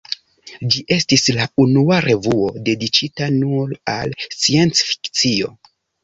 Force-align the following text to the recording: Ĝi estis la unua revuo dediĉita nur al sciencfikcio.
Ĝi 0.75 0.79
estis 0.93 1.25
la 1.33 1.43
unua 1.63 1.99
revuo 2.05 2.47
dediĉita 2.69 3.27
nur 3.35 3.75
al 3.97 4.15
sciencfikcio. 4.23 5.51